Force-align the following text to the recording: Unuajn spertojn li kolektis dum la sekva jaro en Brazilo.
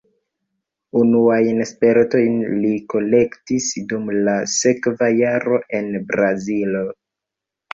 Unuajn 1.01 1.59
spertojn 1.71 2.39
li 2.63 2.71
kolektis 2.93 3.67
dum 3.93 4.09
la 4.29 4.35
sekva 4.55 5.11
jaro 5.21 5.61
en 5.83 5.91
Brazilo. 6.11 6.83